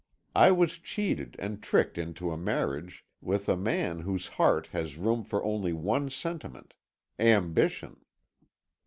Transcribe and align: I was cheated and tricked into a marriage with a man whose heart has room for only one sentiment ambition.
I 0.35 0.49
was 0.51 0.79
cheated 0.79 1.35
and 1.37 1.61
tricked 1.61 1.95
into 1.99 2.31
a 2.31 2.35
marriage 2.39 3.05
with 3.21 3.47
a 3.47 3.55
man 3.55 3.99
whose 3.99 4.29
heart 4.29 4.65
has 4.73 4.97
room 4.97 5.23
for 5.23 5.43
only 5.43 5.73
one 5.73 6.09
sentiment 6.09 6.73
ambition. 7.19 8.01